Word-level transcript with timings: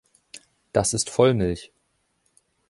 Das 0.73 0.95
ist 0.95 1.11
Vollmilch. 1.11 1.71